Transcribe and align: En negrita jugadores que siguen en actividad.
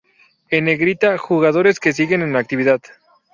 En 0.49 0.65
negrita 0.65 1.15
jugadores 1.19 1.79
que 1.79 1.93
siguen 1.93 2.23
en 2.23 2.35
actividad. 2.35 2.81